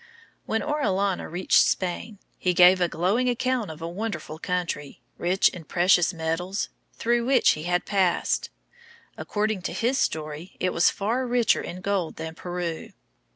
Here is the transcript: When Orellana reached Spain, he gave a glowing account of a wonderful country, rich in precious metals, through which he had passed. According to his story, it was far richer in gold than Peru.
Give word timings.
When 0.47 0.63
Orellana 0.63 1.29
reached 1.29 1.59
Spain, 1.63 2.17
he 2.39 2.55
gave 2.55 2.81
a 2.81 2.87
glowing 2.89 3.29
account 3.29 3.69
of 3.69 3.83
a 3.83 3.87
wonderful 3.87 4.39
country, 4.39 4.99
rich 5.19 5.47
in 5.49 5.63
precious 5.65 6.11
metals, 6.11 6.69
through 6.95 7.23
which 7.23 7.51
he 7.51 7.65
had 7.65 7.85
passed. 7.85 8.49
According 9.15 9.61
to 9.61 9.73
his 9.73 9.99
story, 9.99 10.57
it 10.59 10.73
was 10.73 10.89
far 10.89 11.27
richer 11.27 11.61
in 11.61 11.81
gold 11.81 12.15
than 12.15 12.33
Peru. 12.33 12.93